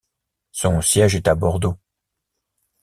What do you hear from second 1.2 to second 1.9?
à Bordeaux.